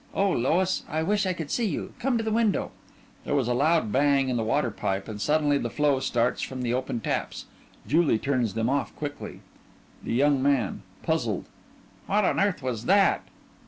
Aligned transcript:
Oh, 0.15 0.31
Lois, 0.31 0.81
I 0.89 1.03
wish 1.03 1.27
I 1.27 1.33
could 1.33 1.51
see 1.51 1.67
you. 1.67 1.93
Come 1.99 2.17
to 2.17 2.23
the 2.23 2.31
window. 2.31 2.71
(There 3.23 3.37
is 3.37 3.47
a 3.47 3.53
loud 3.53 3.91
bang 3.91 4.29
in 4.29 4.35
the 4.35 4.43
water 4.43 4.71
pipe 4.71 5.07
and 5.07 5.21
suddenly 5.21 5.59
the 5.59 5.69
flow 5.69 5.99
starts 5.99 6.41
from 6.41 6.63
the 6.63 6.73
open 6.73 7.01
taps. 7.01 7.45
Julie 7.87 8.17
turns 8.17 8.55
them 8.55 8.67
off 8.67 8.95
quickly) 8.95 9.41
THE 10.01 10.13
YOUNG 10.13 10.41
MAN: 10.41 10.81
(Puzzled) 11.03 11.45
What 12.07 12.25
on 12.25 12.39
earth 12.39 12.63
was 12.63 12.85
that? 12.85 13.27